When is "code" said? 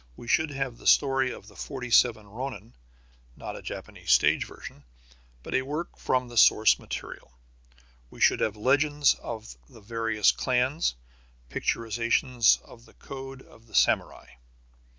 12.95-13.43